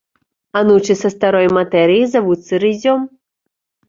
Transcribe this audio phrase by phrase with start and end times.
[0.59, 3.05] Анучы са старой матэрыі завуцца рыззём.